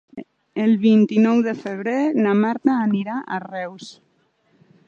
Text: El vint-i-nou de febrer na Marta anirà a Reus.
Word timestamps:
El 0.63 0.71
vint-i-nou 0.85 1.43
de 1.49 1.53
febrer 1.59 1.95
na 2.23 2.33
Marta 2.41 2.81
anirà 2.89 3.21
a 3.37 3.41
Reus. 3.49 3.93